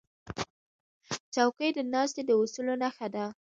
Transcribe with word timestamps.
چوکۍ 1.33 1.69
د 1.75 1.79
ناستې 1.93 2.21
د 2.25 2.31
اصولو 2.41 2.73
نښه 2.81 3.07
ده. 3.15 3.25